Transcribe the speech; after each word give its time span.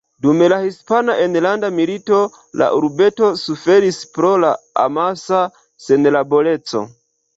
Dum 0.25 0.39
la 0.51 0.55
Hispana 0.61 1.17
enlanda 1.25 1.69
milito, 1.79 2.21
la 2.61 2.69
urbeto 2.79 3.29
suferis 3.43 4.01
pro 4.17 4.33
la 4.45 4.51
amasa 4.87 5.43
senlaboreco. 5.89 6.83